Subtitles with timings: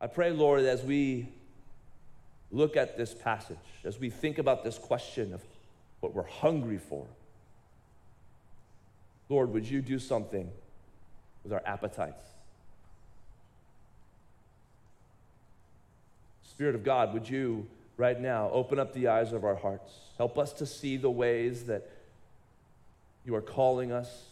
[0.00, 1.28] I pray, Lord, as we
[2.50, 5.42] look at this passage, as we think about this question of
[6.00, 7.06] what we're hungry for,
[9.28, 10.50] Lord, would you do something
[11.44, 12.24] with our appetites?
[16.42, 19.92] Spirit of God, would you right now open up the eyes of our hearts?
[20.16, 21.88] Help us to see the ways that
[23.24, 24.29] you are calling us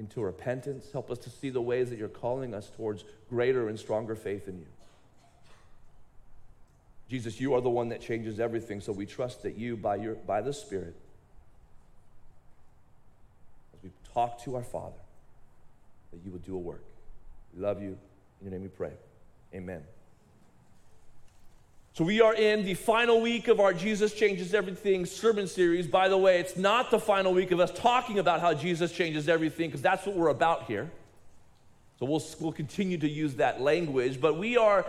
[0.00, 0.90] into repentance.
[0.92, 4.48] Help us to see the ways that you're calling us towards greater and stronger faith
[4.48, 4.66] in you.
[7.08, 10.14] Jesus, you are the one that changes everything, so we trust that you, by, your,
[10.14, 10.94] by the Spirit,
[13.74, 14.96] as we talk to our Father,
[16.12, 16.82] that you will do a work.
[17.54, 17.98] We love you.
[18.40, 18.92] In your name we pray.
[19.54, 19.82] Amen.
[21.92, 25.88] So, we are in the final week of our Jesus Changes Everything sermon series.
[25.88, 29.28] By the way, it's not the final week of us talking about how Jesus changes
[29.28, 30.88] everything, because that's what we're about here.
[31.98, 34.20] So, we'll, we'll continue to use that language.
[34.20, 34.86] But we are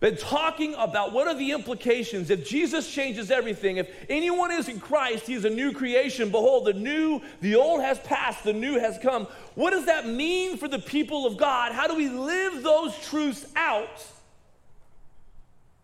[0.00, 3.78] been talking about what are the implications if Jesus changes everything.
[3.78, 6.30] If anyone is in Christ, he is a new creation.
[6.30, 9.26] Behold, the new, the old has passed, the new has come.
[9.54, 11.72] What does that mean for the people of God?
[11.72, 14.04] How do we live those truths out?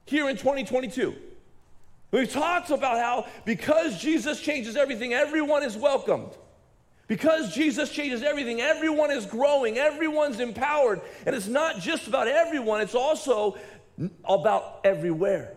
[0.06, 1.14] Here in 2022.
[2.12, 6.30] We've talked about how because Jesus changes everything, everyone is welcomed.
[7.08, 11.00] Because Jesus changes everything, everyone is growing, everyone's empowered.
[11.24, 13.56] And it's not just about everyone, it's also
[14.24, 15.52] about everywhere.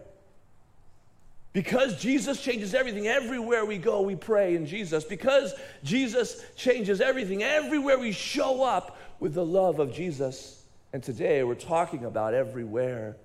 [1.52, 5.03] Because Jesus changes everything, everywhere we go, we pray in Jesus.
[5.03, 5.53] Because
[5.84, 10.63] Jesus changes everything, everywhere we show up with the love of Jesus.
[10.94, 13.17] And today we're talking about everywhere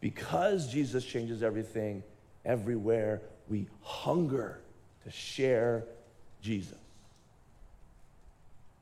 [0.00, 2.02] because Jesus changes everything,
[2.44, 4.60] everywhere we hunger
[5.04, 5.84] to share
[6.40, 6.78] Jesus.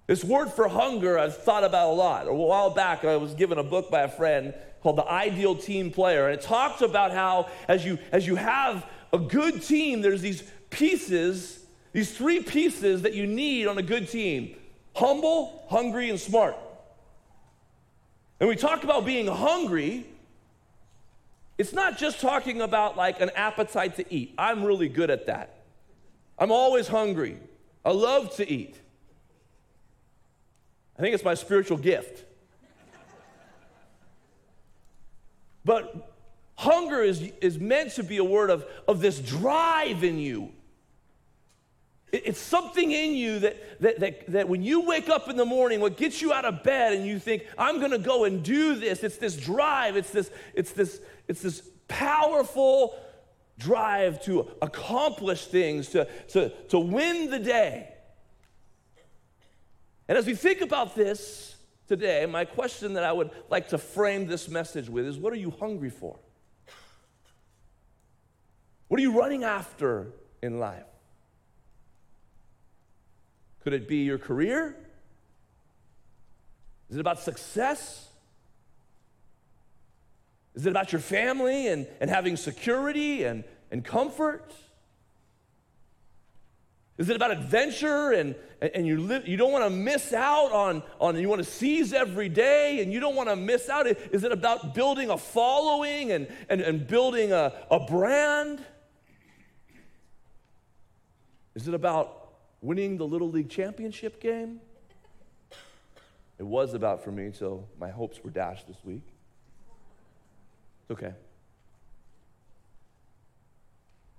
[0.07, 2.29] This word for hunger I've thought about a lot.
[2.29, 5.91] A while back, I was given a book by a friend called The Ideal Team
[5.91, 6.29] Player.
[6.29, 10.43] And it talks about how, as you, as you have a good team, there's these
[10.71, 14.55] pieces, these three pieces that you need on a good team
[14.95, 16.57] humble, hungry, and smart.
[18.41, 20.07] And we talk about being hungry.
[21.59, 24.33] It's not just talking about like an appetite to eat.
[24.39, 25.57] I'm really good at that.
[26.39, 27.39] I'm always hungry.
[27.85, 28.77] I love to eat.
[30.97, 32.25] I think it's my spiritual gift.
[35.65, 36.13] But
[36.57, 40.53] hunger is, is meant to be a word of, of this drive in you.
[42.13, 45.81] It's something in you that, that, that, that when you wake up in the morning,
[45.81, 48.75] what gets you out of bed and you think, I'm going to go and do
[48.77, 52.99] this, it's this drive, it's this, it's this, it's this powerful
[53.59, 57.93] drive to accomplish things, to, to, to win the day.
[60.09, 61.57] And as we think about this
[61.89, 65.37] today, my question that I would like to frame this message with is what are
[65.37, 66.19] you hungry for?
[68.89, 70.07] What are you running after
[70.43, 70.85] in life?
[73.69, 74.75] Could it be your career?
[76.89, 78.09] Is it about success?
[80.55, 84.55] Is it about your family and, and having security and, and comfort?
[86.97, 90.83] Is it about adventure and, and you, live, you don't want to miss out on,
[90.99, 93.87] on, you want to seize every day and you don't want to miss out?
[93.87, 98.65] Is it about building a following and, and, and building a, a brand?
[101.55, 102.28] Is it about
[102.61, 104.61] winning the Little League championship game?
[106.39, 109.03] It was about for me, so my hopes were dashed this week.
[110.83, 111.15] It's okay.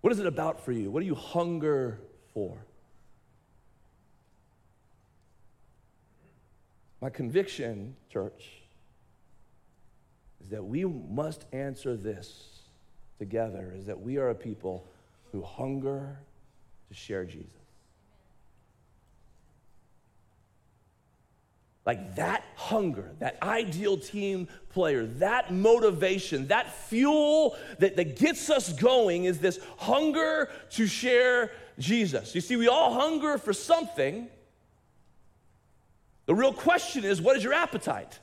[0.01, 0.91] What is it about for you?
[0.91, 1.99] What do you hunger
[2.33, 2.57] for?
[7.01, 8.49] My conviction, church,
[10.41, 12.59] is that we must answer this
[13.19, 14.87] together is that we are a people
[15.31, 16.17] who hunger
[16.87, 17.58] to share Jesus.
[21.89, 28.71] Like that hunger, that ideal team player, that motivation, that fuel that, that gets us
[28.73, 31.49] going is this hunger to share
[31.79, 32.35] Jesus.
[32.35, 34.27] You see, we all hunger for something.
[36.27, 38.19] The real question is what is your appetite?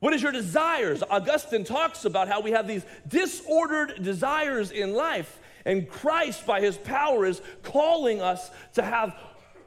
[0.00, 1.02] What is your desires?
[1.08, 6.76] Augustine talks about how we have these disordered desires in life, and Christ, by his
[6.76, 9.18] power, is calling us to have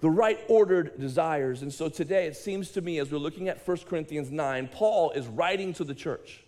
[0.02, 1.62] the right ordered desires.
[1.62, 5.12] And so today, it seems to me, as we're looking at 1 Corinthians 9, Paul
[5.12, 6.44] is writing to the church.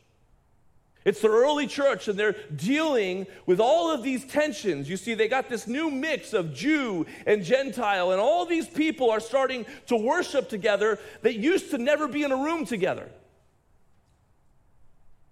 [1.04, 4.88] It's the early church, and they're dealing with all of these tensions.
[4.88, 9.10] You see, they got this new mix of Jew and Gentile, and all these people
[9.10, 13.10] are starting to worship together that used to never be in a room together.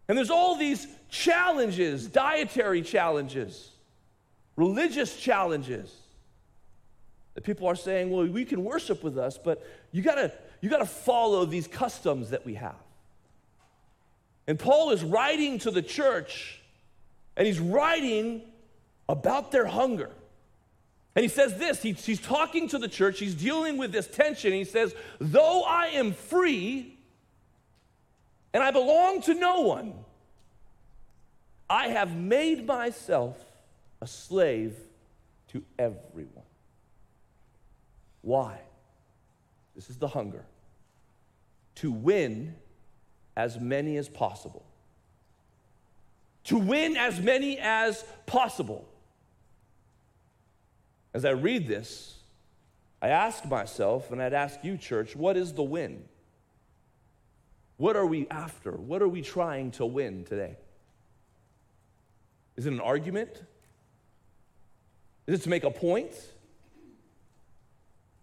[0.07, 3.69] And there's all these challenges dietary challenges,
[4.56, 5.99] religious challenges
[7.39, 10.86] that people are saying, well, we can worship with us, but you gotta, you gotta
[10.86, 12.75] follow these customs that we have.
[14.45, 16.59] And Paul is writing to the church,
[17.38, 18.41] and he's writing
[19.07, 20.09] about their hunger.
[21.15, 24.51] And he says this he, he's talking to the church, he's dealing with this tension.
[24.51, 26.97] He says, Though I am free
[28.53, 29.94] and I belong to no one,
[31.69, 33.41] I have made myself
[34.01, 34.75] a slave
[35.53, 36.38] to everyone.
[38.21, 38.60] Why?
[39.75, 40.45] This is the hunger
[41.75, 42.56] to win
[43.38, 44.66] as many as possible.
[46.45, 48.86] To win as many as possible.
[51.13, 52.18] As I read this,
[53.01, 56.04] I ask myself, and I'd ask you, church, what is the win?
[57.77, 58.72] What are we after?
[58.72, 60.57] What are we trying to win today?
[62.57, 63.42] Is it an argument?
[65.27, 66.12] Is it to make a point?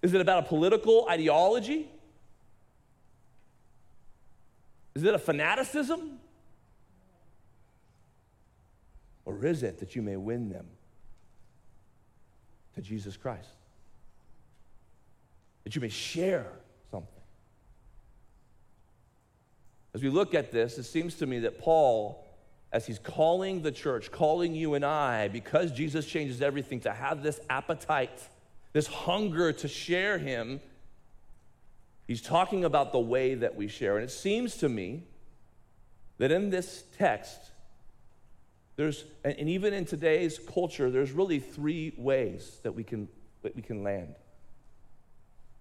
[0.07, 1.91] Is it about a political ideology?
[4.95, 6.21] Is it a fanaticism?
[9.25, 10.69] Or is it that you may win them
[12.77, 13.49] to Jesus Christ?
[15.65, 16.53] That you may share
[16.93, 17.11] something.
[19.93, 22.25] As we look at this, it seems to me that Paul,
[22.71, 27.25] as he's calling the church, calling you and I, because Jesus changes everything, to have
[27.25, 28.21] this appetite,
[28.77, 30.61] this hunger to share him
[32.07, 33.97] He's talking about the way that we share.
[33.97, 35.03] And it seems to me
[36.19, 37.39] that in this text,
[38.77, 43.09] there's, and even in today's culture, there's really three ways that we can,
[43.43, 44.15] that we can land.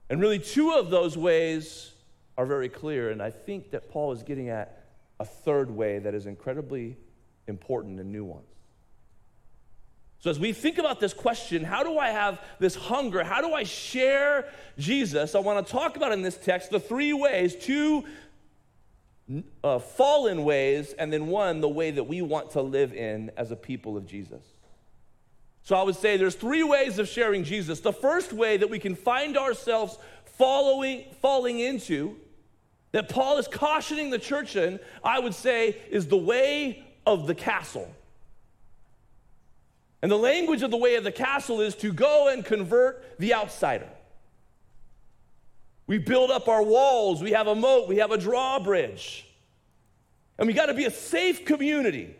[0.10, 1.92] And really, two of those ways
[2.38, 3.10] are very clear.
[3.10, 4.84] And I think that Paul is getting at
[5.20, 6.96] a third way that is incredibly
[7.48, 8.55] important and nuanced.
[10.26, 13.24] So, as we think about this question, how do I have this hunger?
[13.24, 15.36] How do I share Jesus?
[15.36, 18.06] I want to talk about in this text the three ways two
[19.64, 23.52] uh, fallen ways, and then one, the way that we want to live in as
[23.52, 24.42] a people of Jesus.
[25.62, 27.82] So, I would say there's three ways of sharing Jesus.
[27.82, 30.00] The first way that we can find ourselves
[30.40, 32.16] following, falling into,
[32.94, 37.36] that Paul is cautioning the church in, I would say, is the way of the
[37.36, 37.94] castle.
[40.06, 43.34] And the language of the way of the castle is to go and convert the
[43.34, 43.90] outsider.
[45.88, 49.26] We build up our walls, we have a moat, we have a drawbridge.
[50.38, 52.16] And we got to be a safe community.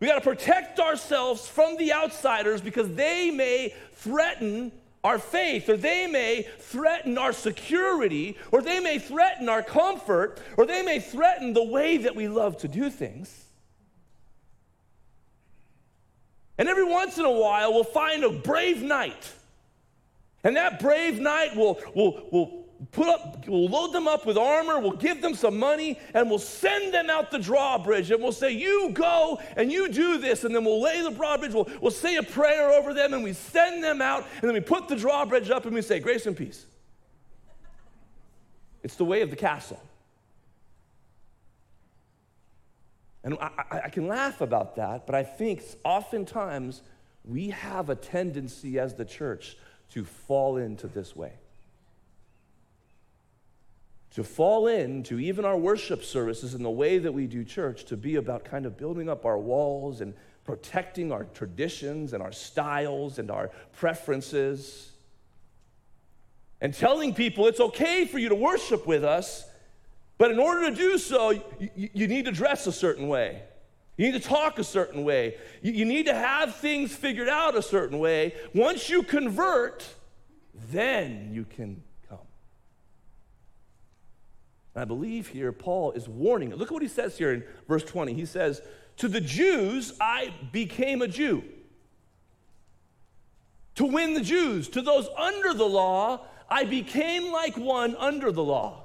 [0.00, 4.72] We got to protect ourselves from the outsiders because they may threaten
[5.04, 10.66] our faith, or they may threaten our security, or they may threaten our comfort, or
[10.66, 13.43] they may threaten the way that we love to do things.
[16.58, 19.32] And every once in a while, we'll find a brave knight.
[20.44, 24.78] And that brave knight will, will, will put up, we'll load them up with armor,
[24.78, 28.10] we'll give them some money, and we'll send them out the drawbridge.
[28.10, 30.44] And we'll say, You go and you do this.
[30.44, 33.32] And then we'll lay the drawbridge, we'll, we'll say a prayer over them, and we
[33.32, 34.24] send them out.
[34.40, 36.66] And then we put the drawbridge up and we say, Grace and peace.
[38.82, 39.80] It's the way of the castle.
[43.24, 46.82] And I, I, can laugh about that, but I think oftentimes
[47.24, 49.56] we have a tendency as the church
[49.92, 51.32] to fall into this way.
[54.16, 57.96] To fall into even our worship services and the way that we do church to
[57.96, 60.12] be about kind of building up our walls and
[60.44, 64.90] protecting our traditions and our styles and our preferences.
[66.60, 69.46] And telling people it's okay for you to worship with us,
[70.24, 73.42] but in order to do so, you, you, need to dress a certain way.
[73.98, 75.36] You need to talk a certain way.
[75.60, 78.32] You, you need to have things figured out a certain way.
[78.54, 79.86] Once you convert,
[80.70, 82.26] then you can come.
[84.74, 86.54] And I believe here Paul is warning.
[86.54, 88.14] Look at what he says here in verse 20.
[88.14, 88.62] He says,
[88.96, 91.44] To the Jews, I became a Jew.
[93.74, 98.42] To win the Jews, to those under the law, I became like one under the
[98.42, 98.83] law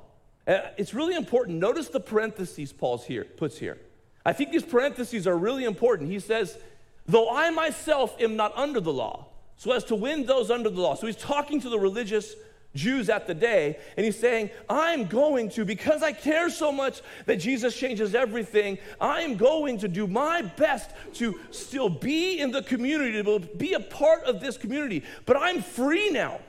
[0.50, 1.60] Uh, it's really important.
[1.60, 3.78] Notice the parentheses Paul's here puts here.
[4.26, 6.10] I think these parentheses are really important.
[6.10, 6.58] He says,
[7.06, 9.28] though I myself am not under the law,
[9.58, 10.96] so as to win those under the law.
[10.96, 12.34] So he's talking to the religious
[12.76, 13.78] Jews at the day.
[13.96, 18.80] And he's saying, I'm going to, because I care so much that Jesus changes everything,
[19.00, 23.80] I'm going to do my best to still be in the community, to be a
[23.80, 25.04] part of this community.
[25.26, 26.40] But I'm free now.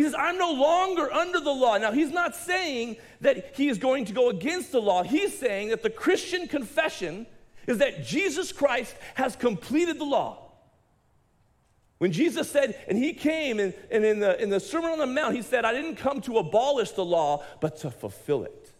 [0.00, 1.76] He says, I'm no longer under the law.
[1.76, 5.02] Now, he's not saying that he is going to go against the law.
[5.02, 7.26] He's saying that the Christian confession
[7.66, 10.52] is that Jesus Christ has completed the law.
[11.98, 15.06] When Jesus said, and he came, and, and in, the, in the Sermon on the
[15.06, 18.72] Mount, he said, I didn't come to abolish the law, but to fulfill it.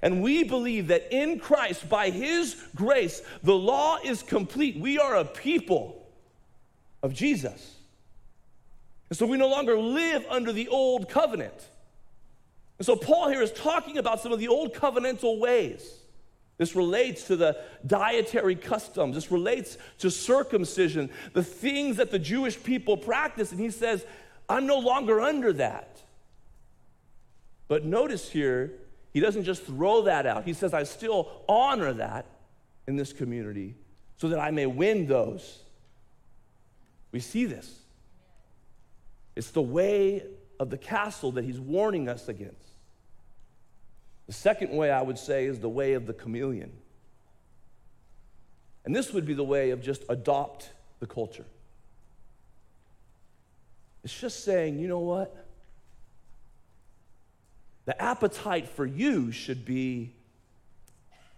[0.00, 4.78] And we believe that in Christ, by his grace, the law is complete.
[4.78, 6.06] We are a people
[7.02, 7.77] of Jesus.
[9.10, 11.68] And so we no longer live under the old covenant.
[12.78, 15.94] And so Paul here is talking about some of the old covenantal ways.
[16.58, 19.14] This relates to the dietary customs.
[19.14, 23.52] This relates to circumcision, the things that the Jewish people practice.
[23.52, 24.04] And he says,
[24.48, 26.02] I'm no longer under that.
[27.68, 28.72] But notice here,
[29.12, 30.44] he doesn't just throw that out.
[30.44, 32.26] He says, I still honor that
[32.86, 33.74] in this community
[34.16, 35.60] so that I may win those.
[37.12, 37.78] We see this.
[39.38, 40.24] It's the way
[40.58, 42.72] of the castle that he's warning us against.
[44.26, 46.72] The second way I would say is the way of the chameleon.
[48.84, 51.44] And this would be the way of just adopt the culture.
[54.02, 55.46] It's just saying, you know what?
[57.84, 60.14] The appetite for you should be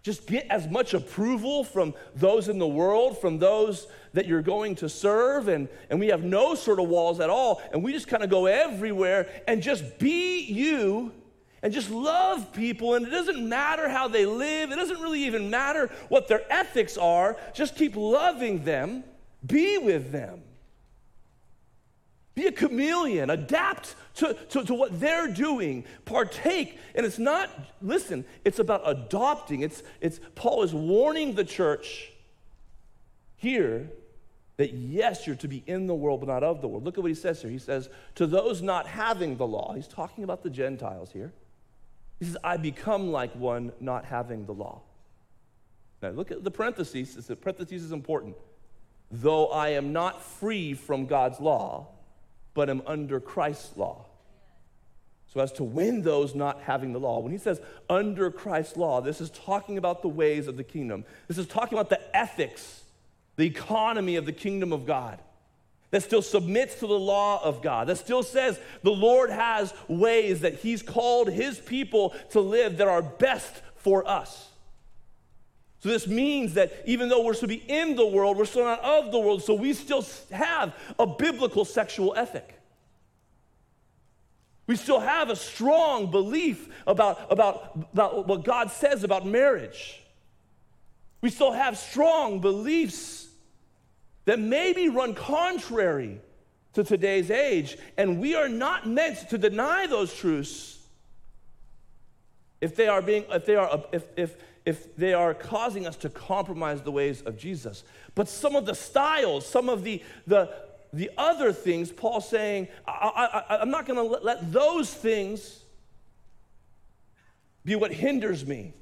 [0.03, 4.75] just get as much approval from those in the world, from those that you're going
[4.77, 8.09] to serve, and, and we have no sort of walls at all, and we just
[8.09, 11.13] kind of go everywhere and just be you
[11.63, 12.95] and just love people.
[12.95, 16.97] And it doesn't matter how they live, it doesn't really even matter what their ethics
[16.97, 17.37] are.
[17.53, 19.05] Just keep loving them,
[19.47, 20.43] be with them.
[22.41, 26.79] Be a chameleon, adapt to, to, to, what they're doing, partake.
[26.95, 27.51] And it's not,
[27.83, 29.61] listen, it's about adopting.
[29.61, 32.11] It's, it's Paul is warning the church
[33.37, 33.91] here
[34.57, 36.83] that yes, you're to be in the world, but not of the world.
[36.83, 37.51] Look at what he says here.
[37.51, 41.35] He says, to those not having the law, he's talking about the Gentiles here.
[42.21, 44.81] He says, I become like one not having the law.
[46.01, 47.17] Now look at the parentheses.
[47.17, 48.35] The parentheses is important.
[49.11, 51.89] Though I am not free from God's law,
[52.55, 54.07] but am under Christ's law.
[55.33, 57.21] So as to win those not having the law.
[57.21, 61.05] When he says under Christ's law, this is talking about the ways of the kingdom.
[61.29, 62.83] This is talking about the ethics,
[63.37, 65.21] the economy of the kingdom of God
[65.91, 70.41] that still submits to the law of God, that still says the Lord has ways
[70.41, 74.50] that He's called His people to live that are best for us.
[75.81, 78.81] So, this means that even though we're to be in the world, we're still not
[78.81, 82.55] of the world, so we still have a biblical sexual ethic.
[84.67, 90.01] We still have a strong belief about, about, about what God says about marriage.
[91.23, 93.27] We still have strong beliefs
[94.27, 96.21] that maybe run contrary
[96.75, 97.79] to today's age.
[97.97, 100.79] And we are not meant to deny those truths
[102.61, 104.37] if they are being, if they are, if, if,
[104.71, 107.83] if they are causing us to compromise the ways of Jesus.
[108.15, 110.49] But some of the styles, some of the, the,
[110.93, 115.65] the other things, Paul's saying, I, I, I'm not going to let, let those things
[117.65, 118.73] be what hinders me,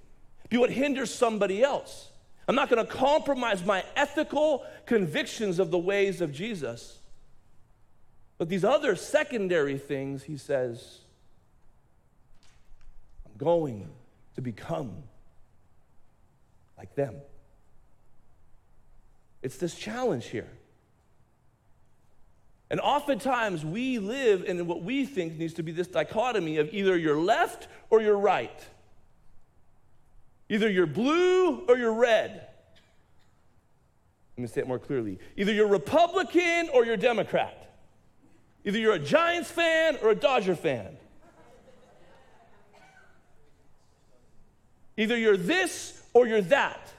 [0.50, 2.10] be what hinders somebody else.
[2.46, 6.98] I'm not going to compromise my ethical convictions of the ways of Jesus.
[8.36, 10.98] But these other secondary things, he says,
[13.26, 13.88] I'm going
[14.34, 15.02] to become
[16.78, 17.16] like them.
[19.42, 20.48] It's this challenge here.
[22.70, 26.96] And oftentimes we live in what we think needs to be this dichotomy of either
[26.96, 28.66] you're left or you're right.
[30.48, 32.46] Either you're blue or you're red.
[34.36, 35.18] Let me say it more clearly.
[35.36, 37.74] Either you're Republican or you're Democrat.
[38.64, 40.96] Either you're a Giants fan or a Dodger fan.
[44.96, 46.92] Either you're this or you're that.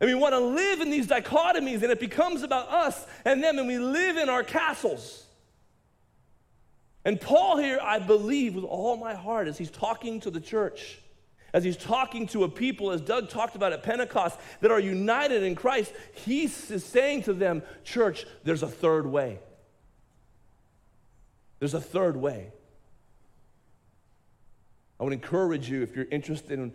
[0.00, 3.58] And we want to live in these dichotomies, and it becomes about us and them,
[3.58, 5.26] and we live in our castles.
[7.04, 10.98] And Paul here, I believe with all my heart, as he's talking to the church,
[11.52, 15.42] as he's talking to a people, as Doug talked about at Pentecost, that are united
[15.42, 19.38] in Christ, he's saying to them, Church, there's a third way.
[21.58, 22.52] There's a third way.
[24.98, 26.72] I would encourage you, if you're interested in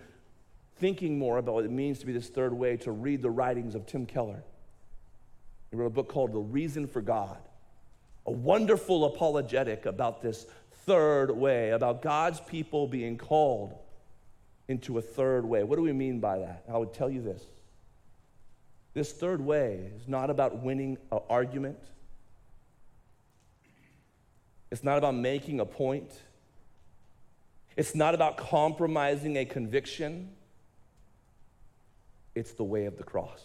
[0.78, 3.76] thinking more about what it means to be this third way, to read the writings
[3.76, 4.44] of Tim Keller.
[5.72, 7.38] He wrote a book called The Reason for God.
[8.26, 10.46] a wonderful apologetic about this
[10.86, 13.76] third way, about God's people being called
[14.68, 15.64] into a third way.
[15.64, 16.64] What do we mean by that?
[16.72, 17.44] I would tell you this.
[18.94, 21.78] This third way is not about winning an argument.
[24.72, 26.12] It's not about making a point.
[27.78, 30.30] It's not about compromising a conviction.
[32.36, 33.42] It's the way of the cross.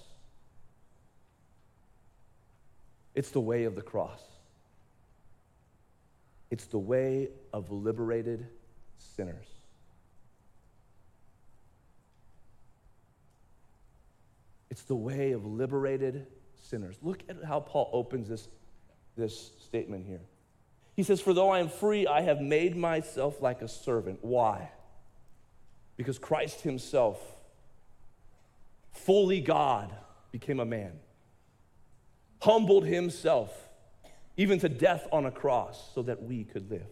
[3.14, 4.22] It's the way of the cross.
[6.50, 8.46] It's the way of liberated
[8.98, 9.46] sinners.
[14.70, 16.96] It's the way of liberated sinners.
[17.02, 18.48] Look at how Paul opens this,
[19.16, 20.22] this statement here.
[20.94, 24.18] He says, For though I am free, I have made myself like a servant.
[24.22, 24.70] Why?
[25.96, 27.18] Because Christ himself,
[29.04, 29.94] fully God,
[30.32, 30.92] became a man,
[32.40, 33.68] humbled himself
[34.36, 36.86] even to death on a cross so that we could live.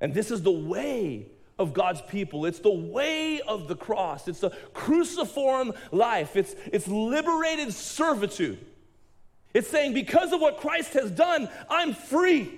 [0.00, 1.26] And this is the way
[1.58, 2.46] of God's people.
[2.46, 4.28] It's the way of the cross.
[4.28, 6.36] It's the cruciform life.
[6.36, 8.64] It's, it's liberated servitude.
[9.52, 12.52] It's saying, because of what Christ has done, I'm free.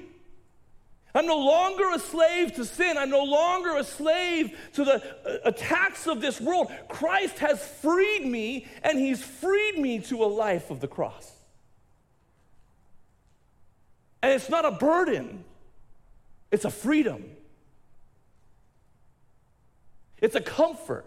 [1.14, 2.96] I'm no longer a slave to sin.
[2.96, 6.70] I'm no longer a slave to the uh, attacks of this world.
[6.88, 11.32] Christ has freed me, and He's freed me to a life of the cross.
[14.22, 15.44] And it's not a burden,
[16.50, 17.24] it's a freedom,
[20.18, 21.06] it's a comfort.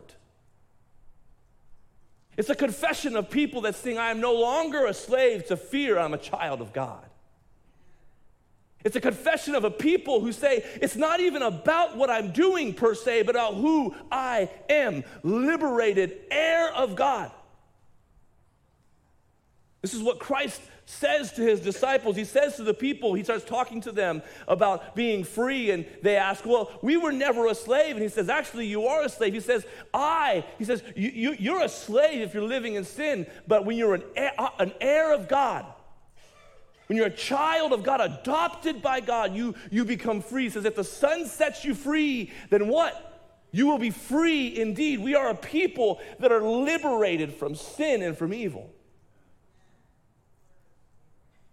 [2.36, 6.00] It's a confession of people that sing, I am no longer a slave to fear,
[6.00, 7.05] I'm a child of God.
[8.84, 12.74] It's a confession of a people who say, it's not even about what I'm doing
[12.74, 17.32] per se, but about who I am, liberated heir of God.
[19.82, 23.46] This is what Christ says to his disciples, he says to the people, he starts
[23.46, 27.96] talking to them about being free, and they ask, Well, we were never a slave.
[27.96, 29.34] And he says, Actually, you are a slave.
[29.34, 33.28] He says, I, he says, you, you, are a slave if you're living in sin,
[33.48, 35.66] but when you're an heir, uh, an heir of God,
[36.93, 40.47] when you're a child of God, adopted by God, you, you become free.
[40.51, 43.19] Says, If the Son sets you free, then what?
[43.51, 45.00] You will be free indeed.
[45.00, 48.71] We are a people that are liberated from sin and from evil.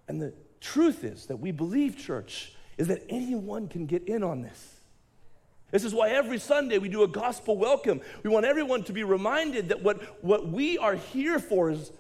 [0.09, 4.43] And the truth is that we believe, church, is that anyone can get in on
[4.43, 4.75] this.
[5.71, 8.03] This is why every Sunday we do a gospel welcome.
[8.23, 11.93] We want everyone to be reminded that what, what we are here for is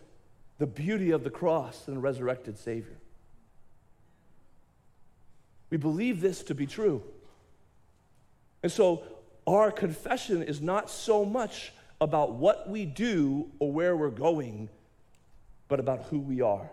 [0.58, 2.99] the beauty of the cross and the resurrected Savior.
[5.70, 7.02] We believe this to be true.
[8.62, 9.04] And so
[9.46, 14.68] our confession is not so much about what we do or where we're going,
[15.68, 16.68] but about who we are.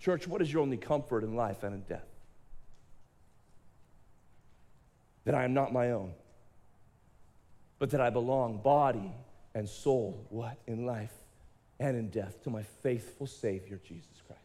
[0.00, 2.06] Church, what is your only comfort in life and in death?
[5.24, 6.12] That I am not my own,
[7.78, 9.12] but that I belong body
[9.54, 10.58] and soul, what?
[10.66, 11.12] In life
[11.80, 14.43] and in death to my faithful Savior, Jesus Christ.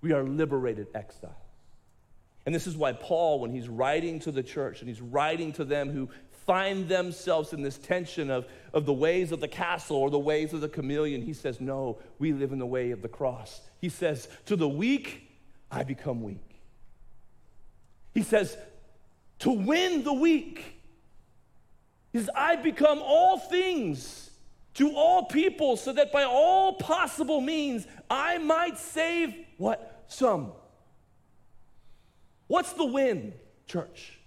[0.00, 1.34] We are liberated exiles.
[2.46, 5.64] And this is why Paul, when he's writing to the church and he's writing to
[5.64, 6.08] them who
[6.46, 10.54] find themselves in this tension of, of the ways of the castle or the ways
[10.54, 13.60] of the chameleon, he says, No, we live in the way of the cross.
[13.80, 15.30] He says, To the weak,
[15.70, 16.60] I become weak.
[18.14, 18.56] He says,
[19.40, 20.80] To win the weak,
[22.14, 24.27] he says, I become all things
[24.74, 30.04] to all people so that by all possible means I might save what?
[30.08, 30.52] Some.
[32.46, 33.34] What's the win,
[33.66, 34.18] church?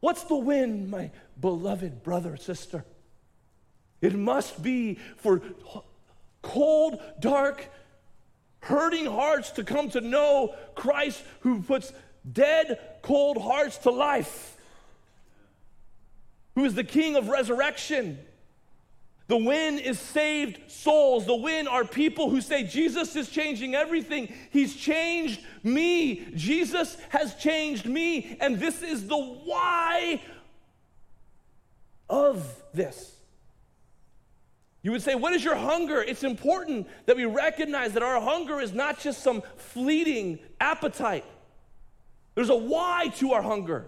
[0.00, 1.10] What's the win, my
[1.40, 2.84] beloved brother, sister?
[4.00, 5.40] It must be for
[6.42, 7.70] cold, dark,
[8.60, 11.92] hurting hearts to come to know Christ who puts
[12.30, 14.56] dead, cold hearts to life,
[16.54, 18.18] who is the King of resurrection
[19.26, 21.24] the win is saved souls.
[21.24, 24.32] The win are people who say, Jesus is changing everything.
[24.50, 26.26] He's changed me.
[26.34, 28.36] Jesus has changed me.
[28.40, 30.20] And this is the why
[32.10, 33.12] of this.
[34.82, 36.02] You would say, What is your hunger?
[36.02, 41.24] It's important that we recognize that our hunger is not just some fleeting appetite,
[42.34, 43.86] there's a why to our hunger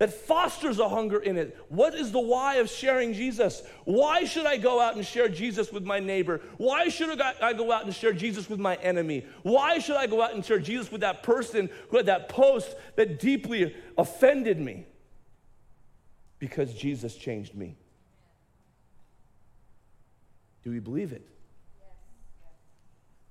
[0.00, 1.54] that fosters a hunger in it.
[1.68, 3.62] What is the why of sharing Jesus?
[3.84, 6.40] Why should I go out and share Jesus with my neighbor?
[6.56, 9.26] Why should I go out and share Jesus with my enemy?
[9.42, 12.74] Why should I go out and share Jesus with that person who had that post
[12.96, 14.86] that deeply offended me?
[16.38, 17.76] Because Jesus changed me.
[20.64, 21.28] Do we believe it?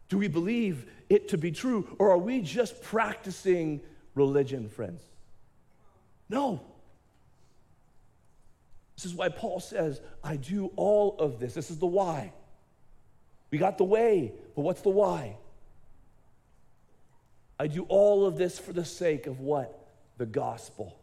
[0.08, 1.96] Do we believe it to be true?
[1.98, 3.82] Or are we just practicing
[4.14, 5.02] religion, friends?
[6.30, 6.62] No.
[8.96, 11.54] This is why Paul says, I do all of this.
[11.54, 12.34] This is the why.
[13.50, 15.38] We got the way, but what's the why?
[17.60, 19.88] I do all of this for the sake of what?
[20.18, 21.00] The gospel.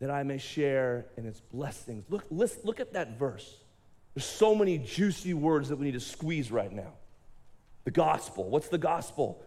[0.00, 2.04] That I may share in its blessings.
[2.08, 3.54] Look, listen, look at that verse.
[4.14, 6.92] There's so many juicy words that we need to squeeze right now.
[7.84, 8.44] The gospel.
[8.44, 9.42] What's the gospel?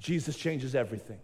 [0.00, 1.18] Jesus changes everything.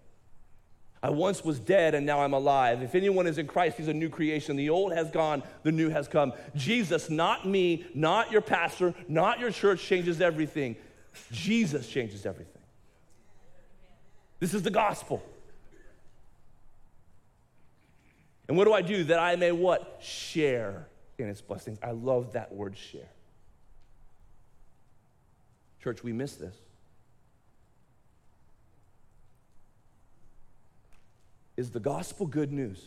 [1.04, 2.80] I once was dead and now I'm alive.
[2.82, 4.56] If anyone is in Christ, he's a new creation.
[4.56, 6.32] The old has gone, the new has come.
[6.56, 10.76] Jesus, not me, not your pastor, not your church, changes everything.
[11.30, 12.62] Jesus changes everything.
[14.40, 15.22] This is the gospel.
[18.48, 19.98] And what do I do that I may what?
[20.00, 20.88] Share
[21.18, 21.78] in its blessings.
[21.82, 23.10] I love that word share.
[25.82, 26.56] Church, we miss this.
[31.56, 32.82] Is the gospel good news?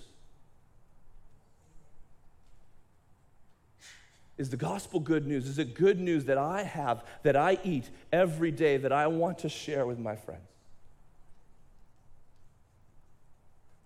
[4.38, 5.47] Is the gospel good news?
[5.47, 9.39] Is it good news that I have, that I eat every day, that I want
[9.39, 10.47] to share with my friends?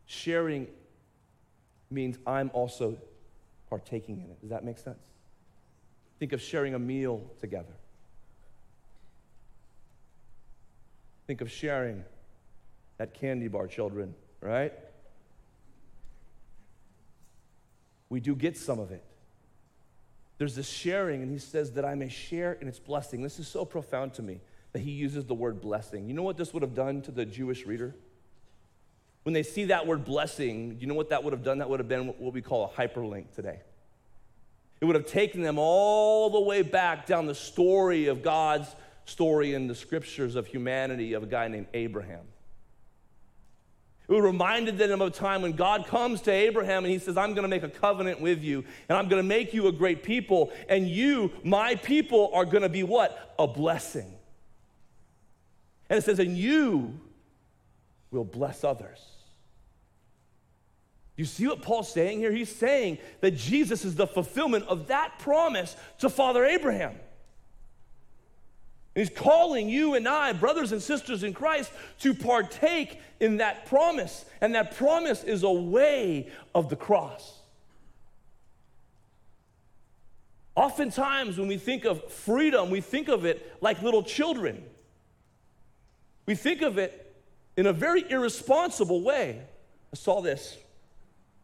[0.07, 0.67] Sharing
[1.89, 2.97] means I'm also
[3.69, 4.41] partaking in it.
[4.41, 4.99] Does that make sense?
[6.19, 7.73] Think of sharing a meal together.
[11.27, 12.03] Think of sharing
[12.97, 14.73] that candy bar, children right?
[18.09, 19.03] We do get some of it.
[20.37, 23.21] There's this sharing, and he says that I may share in its blessing.
[23.21, 24.41] This is so profound to me
[24.73, 26.07] that he uses the word blessing.
[26.07, 27.95] You know what this would have done to the Jewish reader?
[29.23, 31.59] When they see that word blessing, you know what that would have done?
[31.59, 33.59] That would have been what we call a hyperlink today.
[34.81, 38.75] It would have taken them all the way back down the story of God's
[39.05, 42.25] story in the scriptures of humanity of a guy named Abraham.
[44.11, 47.33] It reminded them of a time when God comes to Abraham and he says, I'm
[47.33, 50.03] going to make a covenant with you and I'm going to make you a great
[50.03, 50.51] people.
[50.67, 53.33] And you, my people, are going to be what?
[53.39, 54.13] A blessing.
[55.89, 56.99] And it says, and you
[58.11, 58.99] will bless others.
[61.15, 62.33] You see what Paul's saying here?
[62.33, 66.95] He's saying that Jesus is the fulfillment of that promise to Father Abraham.
[68.93, 74.25] He's calling you and I, brothers and sisters in Christ, to partake in that promise.
[74.41, 77.39] And that promise is a way of the cross.
[80.55, 84.61] Oftentimes, when we think of freedom, we think of it like little children.
[86.25, 87.15] We think of it
[87.55, 89.41] in a very irresponsible way.
[89.93, 90.57] I saw this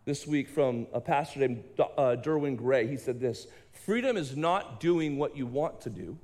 [0.04, 2.88] this week from a pastor named uh, Derwin Gray.
[2.88, 6.18] He said this Freedom is not doing what you want to do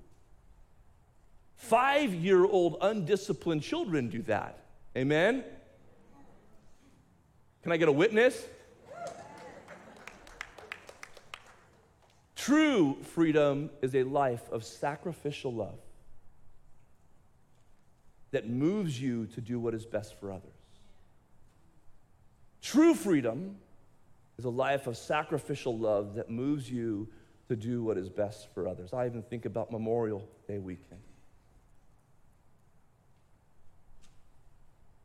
[1.56, 4.66] Five year old undisciplined children do that.
[4.98, 5.44] Amen?
[7.62, 8.46] Can I get a witness?
[12.36, 15.80] True freedom is a life of sacrificial love
[18.32, 20.52] that moves you to do what is best for others.
[22.62, 23.56] True freedom
[24.38, 27.08] is a life of sacrificial love that moves you
[27.48, 28.92] to do what is best for others.
[28.92, 31.00] I even think about Memorial Day weekend.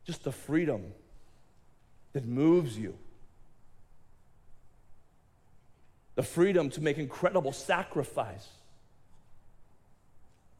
[0.05, 0.93] Just the freedom
[2.13, 2.97] that moves you.
[6.15, 8.47] The freedom to make incredible sacrifice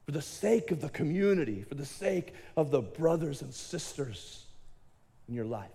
[0.05, 4.45] for the sake of the community, for the sake of the brothers and sisters
[5.27, 5.69] in your life.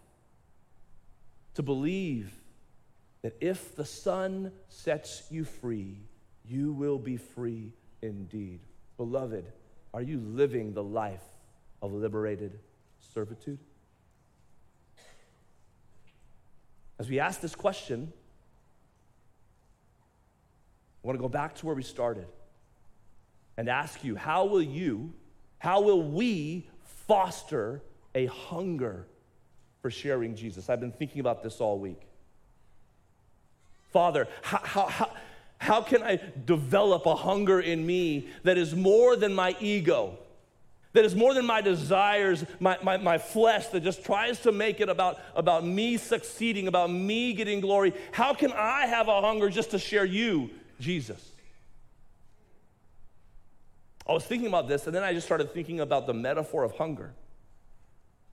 [1.54, 2.32] To believe
[3.22, 5.98] that if the Son sets you free,
[6.44, 7.72] you will be free
[8.02, 8.60] indeed.
[8.96, 9.44] Beloved,
[9.92, 11.22] are you living the life
[11.80, 12.58] of liberated
[13.12, 13.58] servitude?
[16.98, 18.12] As we ask this question,
[21.02, 22.26] I want to go back to where we started
[23.56, 25.12] and ask you how will you,
[25.58, 26.68] how will we
[27.06, 27.82] foster
[28.14, 29.06] a hunger
[29.82, 30.70] for sharing Jesus?
[30.70, 32.00] I've been thinking about this all week.
[33.92, 35.10] Father, how, how, how,
[35.58, 40.18] how can I develop a hunger in me that is more than my ego?
[40.94, 44.80] That is more than my desires, my, my, my flesh that just tries to make
[44.80, 47.92] it about, about me succeeding, about me getting glory.
[48.12, 51.32] How can I have a hunger just to share you, Jesus?
[54.08, 56.76] I was thinking about this, and then I just started thinking about the metaphor of
[56.76, 57.12] hunger.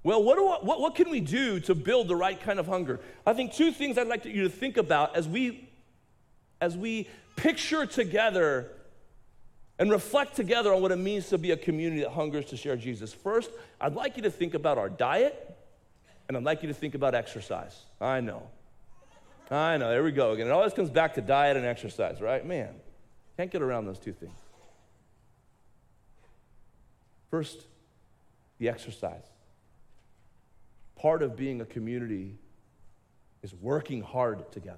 [0.03, 2.67] Well, what, do I, what, what can we do to build the right kind of
[2.67, 2.99] hunger?
[3.25, 5.67] I think two things I'd like you to think about as we,
[6.59, 8.71] as we picture together
[9.81, 12.75] and reflect together on what it means to be a community that hungers to share
[12.75, 13.11] Jesus.
[13.11, 13.49] First,
[13.81, 15.57] I'd like you to think about our diet,
[16.27, 17.75] and I'd like you to think about exercise.
[17.99, 18.43] I know.
[19.49, 19.89] I know.
[19.89, 20.45] There we go again.
[20.45, 22.45] It always comes back to diet and exercise, right?
[22.45, 22.75] Man,
[23.37, 24.37] can't get around those two things.
[27.31, 27.65] First,
[28.59, 29.23] the exercise.
[30.95, 32.37] Part of being a community
[33.41, 34.77] is working hard together,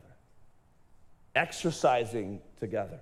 [1.36, 3.02] exercising together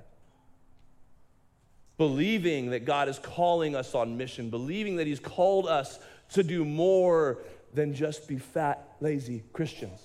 [2.01, 5.99] believing that God is calling us on mission, believing that He's called us
[6.31, 7.37] to do more
[7.75, 10.01] than just be fat, lazy Christians.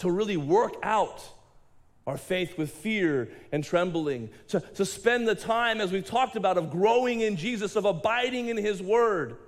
[0.00, 1.24] To really work out
[2.06, 6.58] our faith with fear and trembling, to, to spend the time, as we've talked about,
[6.58, 9.38] of growing in Jesus, of abiding in His Word,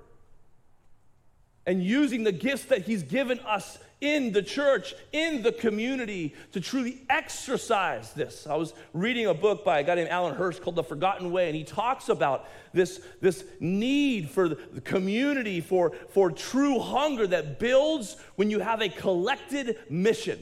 [1.66, 6.60] and using the gifts that He's given us in the church, in the community, to
[6.60, 8.46] truly exercise this.
[8.46, 11.46] I was reading a book by a guy named Alan Hirsch called The Forgotten Way,
[11.46, 17.58] and he talks about this, this need for the community, for, for true hunger that
[17.58, 20.38] builds when you have a collected mission.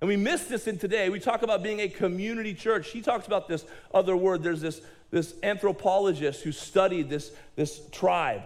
[0.00, 1.08] And we miss this in today.
[1.08, 2.90] We talk about being a community church.
[2.90, 4.44] He talks about this other word.
[4.44, 8.42] There's this, this anthropologist who studied this, this tribe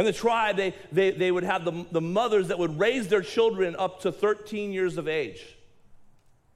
[0.00, 3.20] and the tribe, they, they, they would have the, the mothers that would raise their
[3.20, 5.58] children up to 13 years of age.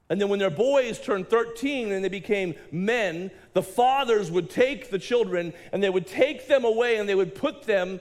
[0.08, 4.88] And then when their boys turned 13 and they became men, the fathers would take
[4.88, 8.00] the children and they would take them away and they would put them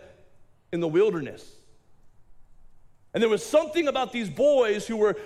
[0.71, 1.45] in the wilderness.
[3.13, 5.17] And there was something about these boys who were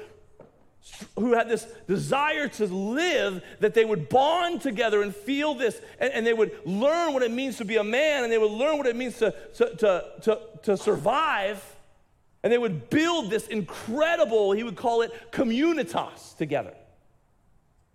[1.15, 6.11] who had this desire to live that they would bond together and feel this and,
[6.13, 8.77] and, they would learn what it means to be a man and they would learn
[8.77, 11.63] what it means to, to, to, to, to survive
[12.43, 16.73] and they would build this incredible he would call it communitas together.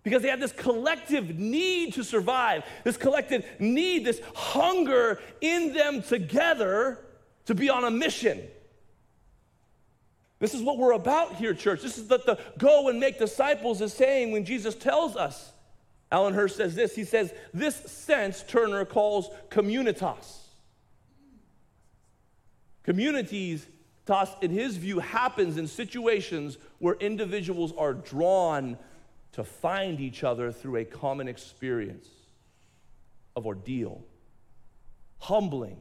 [0.03, 6.01] Because they had this collective need to survive this collective need this hunger in them
[6.01, 6.99] together
[7.45, 8.41] to be on a mission
[10.39, 11.81] this is what we're about here, church.
[11.81, 15.51] This is what the go and make disciples is saying when Jesus tells us.
[16.11, 16.95] Alan Hirsch says this.
[16.95, 20.39] He says, This sense Turner calls communitas.
[22.83, 23.65] Communities,
[24.41, 28.77] in his view, happens in situations where individuals are drawn
[29.31, 32.07] to find each other through a common experience
[33.35, 34.03] of ordeal,
[35.17, 35.77] humbling,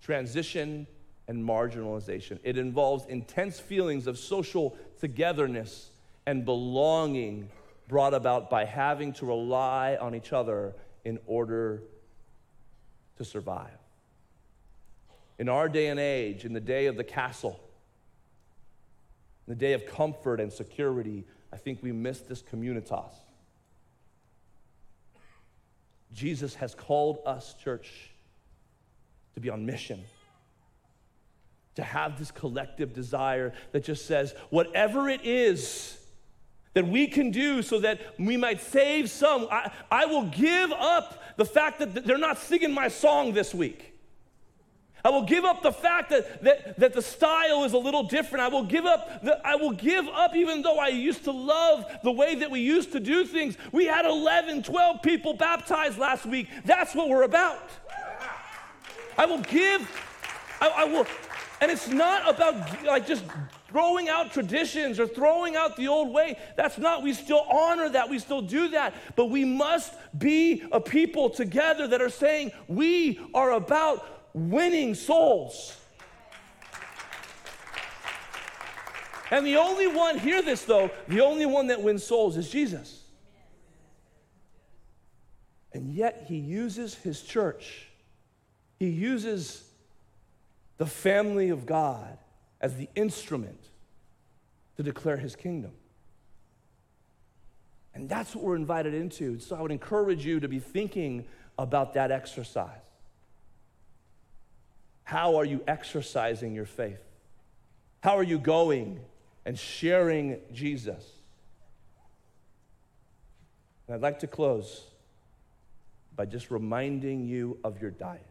[0.00, 0.86] transition,
[1.30, 2.40] and marginalization.
[2.42, 5.90] It involves intense feelings of social togetherness
[6.26, 7.48] and belonging
[7.86, 11.84] brought about by having to rely on each other in order
[13.16, 13.78] to survive.
[15.38, 17.60] In our day and age, in the day of the castle,
[19.46, 23.12] in the day of comfort and security, I think we miss this communitas.
[26.12, 28.10] Jesus has called us, church,
[29.34, 30.02] to be on mission
[31.76, 35.96] to have this collective desire that just says, whatever it is
[36.74, 41.22] that we can do so that we might save some, I, I will give up
[41.36, 43.90] the fact that they're not singing my song this week.
[45.04, 48.44] I will give up the fact that, that, that the style is a little different.
[48.44, 51.86] I will give up the, I will give up even though I used to love
[52.04, 53.56] the way that we used to do things.
[53.72, 56.48] We had 11, 12 people baptized last week.
[56.64, 57.70] That's what we're about.
[59.16, 59.90] I will give,
[60.60, 61.06] I, I will,
[61.60, 63.24] and it's not about like just
[63.68, 66.38] throwing out traditions or throwing out the old way.
[66.56, 68.94] That's not, we still honor that, we still do that.
[69.14, 75.76] But we must be a people together that are saying we are about winning souls.
[79.30, 83.04] And the only one, hear this though, the only one that wins souls is Jesus.
[85.72, 87.86] And yet he uses his church,
[88.78, 89.69] he uses
[90.80, 92.16] the family of God
[92.58, 93.60] as the instrument
[94.78, 95.72] to declare his kingdom.
[97.92, 99.38] And that's what we're invited into.
[99.40, 101.26] So I would encourage you to be thinking
[101.58, 102.80] about that exercise.
[105.04, 107.02] How are you exercising your faith?
[108.02, 109.00] How are you going
[109.44, 111.04] and sharing Jesus?
[113.86, 114.86] And I'd like to close
[116.16, 118.29] by just reminding you of your diet.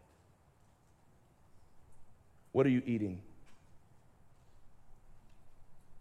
[2.52, 3.22] What are you eating?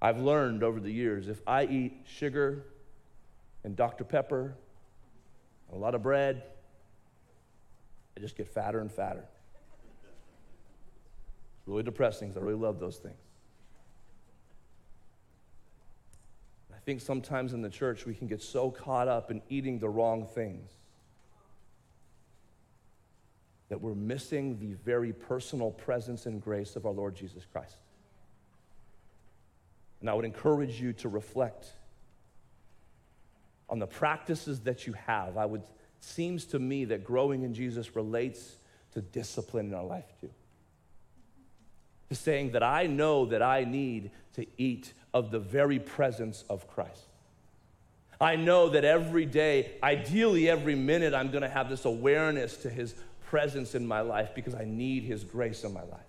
[0.01, 2.65] I've learned over the years if I eat sugar
[3.65, 4.05] and Dr.
[4.05, 4.55] Pepper,
[5.69, 6.43] and a lot of bread,
[8.17, 9.25] I just get fatter and fatter.
[11.59, 13.17] It's really depressing because I really love those things.
[16.73, 19.89] I think sometimes in the church we can get so caught up in eating the
[19.89, 20.78] wrong things
[23.69, 27.77] that we're missing the very personal presence and grace of our Lord Jesus Christ.
[30.01, 31.67] And I would encourage you to reflect
[33.69, 35.37] on the practices that you have.
[35.37, 35.63] I would
[36.01, 38.57] seems to me that growing in Jesus relates
[38.93, 40.31] to discipline in our life too.
[42.11, 46.69] To saying that I know that I need to eat of the very presence of
[46.69, 47.03] Christ.
[48.21, 52.71] I know that every day, ideally every minute, I'm going to have this awareness to
[52.71, 52.95] his
[53.31, 56.01] presence in my life because I need his grace in my life.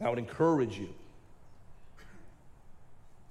[0.00, 0.94] I would encourage you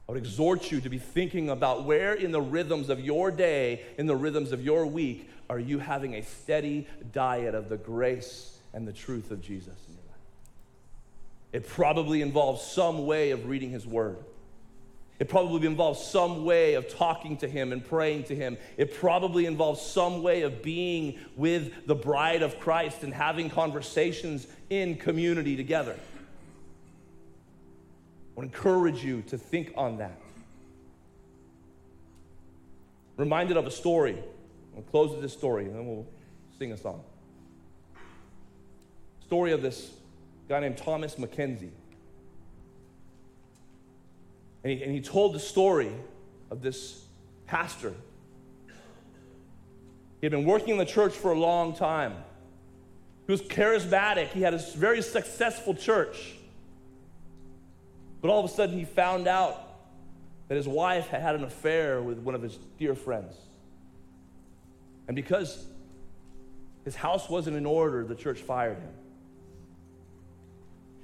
[0.08, 3.82] I would exhort you to be thinking about where in the rhythms of your day,
[3.98, 8.58] in the rhythms of your week, are you having a steady diet of the grace
[8.74, 10.22] and the truth of Jesus in your life?
[11.52, 14.18] It probably involves some way of reading His Word.
[15.20, 18.58] It probably involves some way of talking to Him and praying to Him.
[18.78, 24.46] It probably involves some way of being with the bride of Christ and having conversations
[24.70, 25.96] in community together.
[28.36, 30.20] I would encourage you to think on that.
[33.16, 34.18] Reminded of a story.
[34.76, 36.06] I'll close with this story and then we'll
[36.60, 37.04] sing a song.
[39.26, 39.92] Story of this
[40.48, 41.72] guy named Thomas McKenzie.
[44.68, 45.94] And he, and he told the story
[46.52, 47.06] of this
[47.46, 47.94] pastor.
[50.20, 52.16] He had been working in the church for a long time.
[53.28, 54.28] He was charismatic.
[54.28, 56.34] He had a very successful church.
[58.20, 59.58] But all of a sudden, he found out
[60.50, 63.38] that his wife had had an affair with one of his dear friends.
[65.08, 65.66] And because
[66.84, 68.94] his house wasn't in order, the church fired him.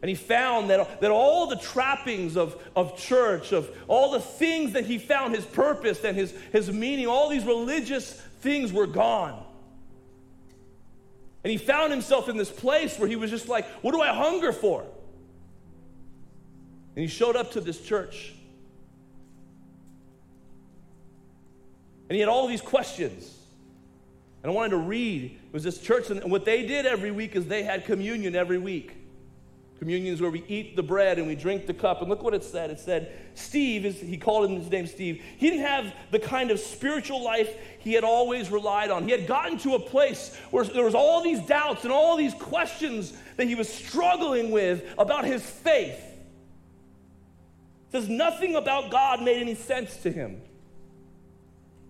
[0.04, 4.74] And he found that, that all the trappings of, of church, of all the things
[4.74, 8.12] that he found his purpose and his, his meaning, all these religious
[8.42, 9.42] things were gone.
[11.46, 14.10] And he found himself in this place where he was just like, What do I
[14.10, 14.82] hunger for?
[14.82, 18.34] And he showed up to this church.
[22.10, 23.34] And he had all these questions.
[24.44, 25.32] And I wanted to read.
[25.32, 28.58] It was this church, and what they did every week is they had communion every
[28.58, 28.98] week.
[29.80, 32.02] Communion is where we eat the bread and we drink the cup.
[32.02, 32.70] And look what it said.
[32.70, 35.22] It said, Steve, is, he called him his name Steve.
[35.38, 39.04] He didn't have the kind of spiritual life he had always relied on.
[39.04, 42.34] He had gotten to a place where there was all these doubts and all these
[42.36, 46.00] questions that he was struggling with about his faith
[47.94, 50.42] says nothing about God made any sense to him.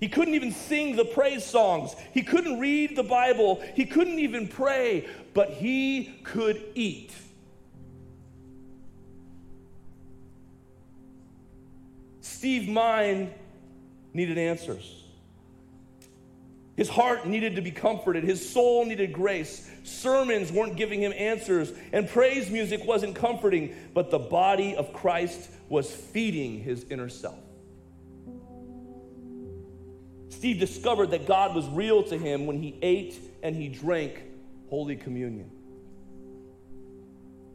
[0.01, 1.95] He couldn't even sing the praise songs.
[2.13, 3.63] He couldn't read the Bible.
[3.73, 7.13] He couldn't even pray, but he could eat.
[12.43, 13.33] Steve Mind
[14.13, 15.05] needed answers.
[16.75, 18.25] His heart needed to be comforted.
[18.25, 19.71] His soul needed grace.
[19.85, 25.49] Sermons weren't giving him answers, and praise music wasn't comforting, but the body of Christ
[25.69, 27.39] was feeding his inner self.
[30.27, 34.21] Steve discovered that God was real to him when he ate and he drank
[34.69, 35.49] Holy Communion.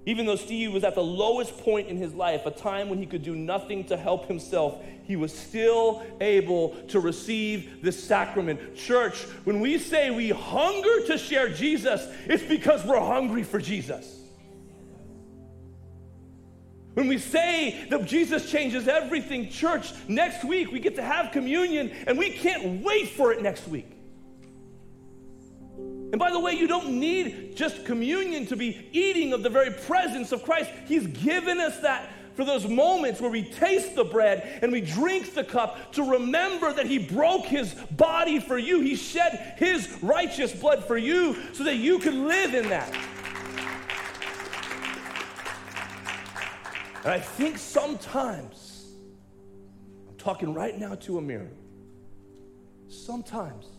[0.08, 3.04] Even though Steve was at the lowest point in his life, a time when he
[3.04, 8.74] could do nothing to help himself, he was still able to receive the sacrament.
[8.74, 14.18] Church, when we say we hunger to share Jesus, it's because we're hungry for Jesus.
[16.94, 21.92] When we say that Jesus changes everything, church, next week we get to have communion
[22.06, 23.97] and we can't wait for it next week.
[26.18, 29.70] And by the way, you don't need just communion to be eating of the very
[29.70, 30.68] presence of Christ.
[30.88, 35.34] He's given us that for those moments where we taste the bread and we drink
[35.34, 38.80] the cup to remember that He broke His body for you.
[38.80, 42.92] He shed His righteous blood for you so that you can live in that.
[47.04, 48.86] And I think sometimes,
[50.08, 51.52] I'm talking right now to a mirror,
[52.88, 53.77] sometimes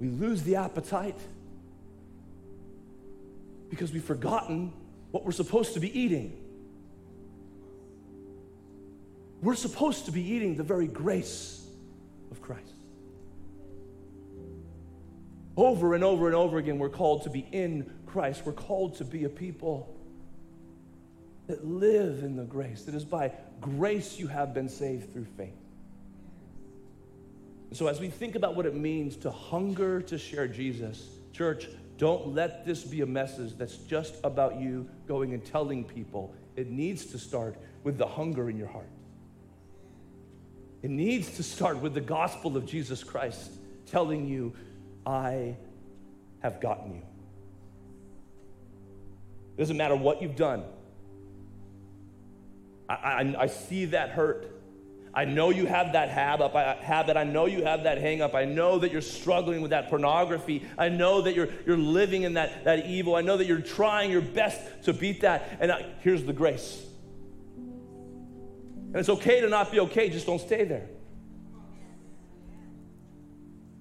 [0.00, 1.18] we lose the appetite
[3.70, 4.72] because we've forgotten
[5.10, 6.36] what we're supposed to be eating.
[9.42, 11.66] We're supposed to be eating the very grace
[12.30, 12.72] of Christ.
[15.56, 18.42] Over and over and over again, we're called to be in Christ.
[18.44, 19.94] We're called to be a people
[21.46, 22.84] that live in the grace.
[22.84, 25.56] That is by grace you have been saved through faith.
[27.72, 32.34] So, as we think about what it means to hunger to share Jesus, church, don't
[32.34, 36.34] let this be a message that's just about you going and telling people.
[36.56, 38.88] It needs to start with the hunger in your heart.
[40.82, 43.50] It needs to start with the gospel of Jesus Christ
[43.86, 44.54] telling you,
[45.04, 45.56] I
[46.40, 47.02] have gotten you.
[49.56, 50.62] It doesn't matter what you've done.
[52.88, 54.57] I, I, I see that hurt.
[55.18, 57.16] I know you have that habit.
[57.16, 58.36] I, know you have that hang up.
[58.36, 60.64] I know that you're struggling with that pornography.
[60.78, 63.16] I know that you're, you're living in that, that evil.
[63.16, 65.58] I know that you're trying your best to beat that.
[65.58, 66.80] And I, here's the grace.
[67.56, 70.88] And it's okay to not be okay, just don't stay there.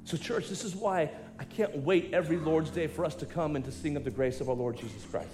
[0.05, 3.55] So, church, this is why I can't wait every Lord's Day for us to come
[3.55, 5.29] and to sing of the grace of our Lord Jesus Christ.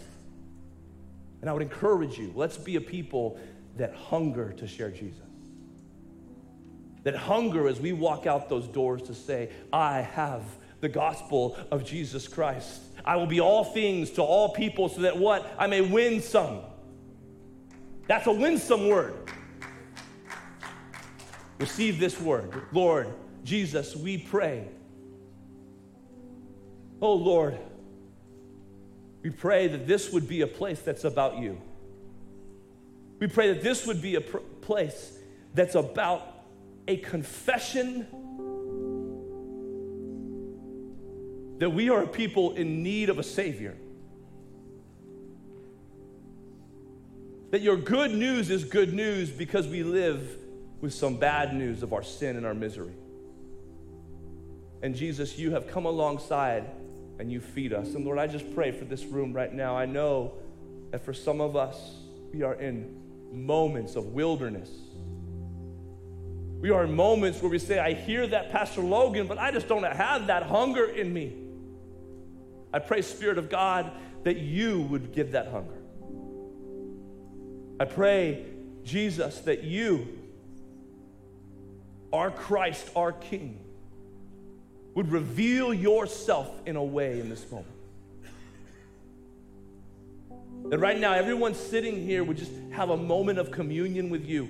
[1.39, 3.39] And I would encourage you, let's be a people
[3.78, 5.24] that hunger to share Jesus.
[7.04, 10.43] That hunger as we walk out those doors to say, I have
[10.80, 12.82] the gospel of Jesus Christ.
[13.06, 15.49] I will be all things to all people so that what?
[15.58, 16.62] I may win some.
[18.08, 19.14] That's a winsome word.
[21.58, 22.51] Receive this word.
[22.72, 24.68] Lord Jesus, we pray.
[27.01, 27.58] Oh Lord,
[29.22, 31.62] we pray that this would be a place that's about you.
[33.20, 35.18] We pray that this would be a pr- place
[35.54, 36.32] that's about
[36.88, 38.07] a confession
[41.59, 43.77] that we are a people in need of a Savior.
[47.51, 50.38] That your good news is good news because we live
[50.81, 52.95] with some bad news of our sin and our misery.
[54.81, 56.65] And Jesus, you have come alongside
[57.19, 57.93] and you feed us.
[57.93, 59.77] And Lord, I just pray for this room right now.
[59.77, 60.34] I know
[60.91, 61.95] that for some of us,
[62.34, 62.99] we are in
[63.31, 64.69] moments of wilderness.
[66.64, 69.68] We are in moments where we say, I hear that, Pastor Logan, but I just
[69.68, 71.34] don't have that hunger in me.
[72.72, 73.91] I pray, Spirit of God,
[74.24, 75.76] that you would give that hunger.
[77.82, 78.45] I pray,
[78.86, 80.07] Jesus, that you,
[82.14, 83.59] our Christ, our King,
[84.93, 87.68] would reveal yourself in a way in this moment.
[90.70, 94.49] That right now, everyone sitting here would just have a moment of communion with you.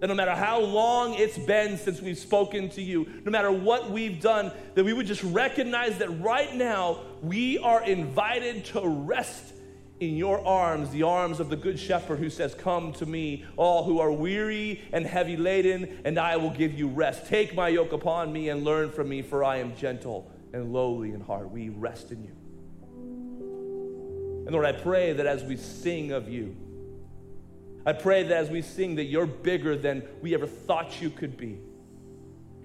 [0.00, 3.90] That no matter how long it's been since we've spoken to you, no matter what
[3.90, 9.54] we've done, that we would just recognize that right now we are invited to rest
[9.98, 13.84] in your arms, the arms of the Good Shepherd who says, Come to me, all
[13.84, 17.26] who are weary and heavy laden, and I will give you rest.
[17.26, 21.12] Take my yoke upon me and learn from me, for I am gentle and lowly
[21.12, 21.50] in heart.
[21.50, 22.32] We rest in you.
[24.46, 26.54] And Lord, I pray that as we sing of you,
[27.86, 31.36] I pray that as we sing, that you're bigger than we ever thought you could
[31.36, 31.60] be.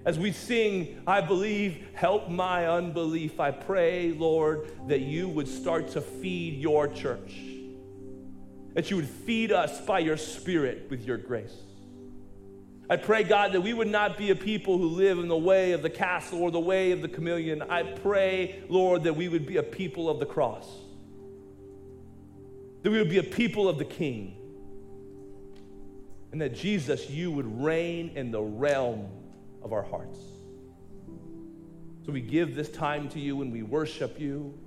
[0.04, 5.90] As we sing, I believe, help my unbelief, I pray, Lord, that you would start
[5.90, 7.36] to feed your church.
[8.74, 11.54] That you would feed us by your Spirit with your grace.
[12.90, 15.70] I pray, God, that we would not be a people who live in the way
[15.70, 17.62] of the castle or the way of the chameleon.
[17.62, 20.66] I pray, Lord, that we would be a people of the cross.
[22.82, 24.41] That we would be a people of the King
[26.32, 29.06] and that Jesus, you would reign in the realm
[29.62, 30.18] of our hearts.
[32.04, 34.58] So we give this time to you and we worship you.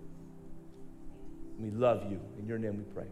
[1.58, 2.22] And we love you.
[2.40, 3.08] In your name we pray.